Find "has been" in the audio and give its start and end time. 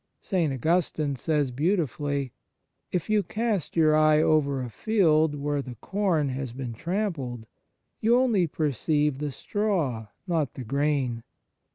6.29-6.73